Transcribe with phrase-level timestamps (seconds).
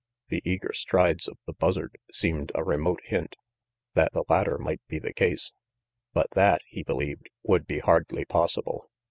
[0.29, 3.35] The eager strides of the Buzzard seemed a remote RANGY PETE 105 hint
[3.93, 5.53] that the latter might be the case;
[6.11, 8.89] but that, he believed, would be hardly possible.